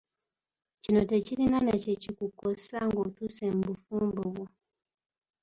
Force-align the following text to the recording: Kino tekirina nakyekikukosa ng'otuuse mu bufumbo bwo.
Kino 0.81 1.01
tekirina 1.09 1.57
nakyekikukosa 1.67 2.77
ng'otuuse 2.87 3.45
mu 3.55 3.63
bufumbo 3.69 4.21
bwo. 4.33 4.45